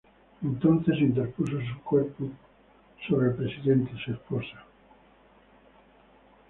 Entonces 0.41 0.97
interpuso 0.99 1.59
se 1.59 1.79
cuerpo 1.83 2.27
sobre 3.07 3.27
el 3.27 3.35
Presidente 3.35 3.91
y 3.95 3.99
su 3.99 4.11
esposa. 4.13 4.65